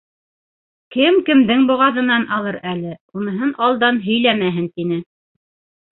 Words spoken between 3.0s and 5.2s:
уныһын алдан һөйләмәһен,— тине.